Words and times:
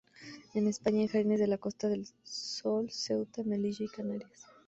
En 0.55 0.65
España 0.65 1.03
en 1.03 1.09
jardines 1.09 1.39
de 1.39 1.45
la 1.45 1.59
Costa 1.59 1.87
del 1.87 2.07
Sol, 2.23 2.89
Ceuta, 2.89 3.43
Melilla 3.43 3.85
y 3.85 3.89
Canarias. 3.89 4.47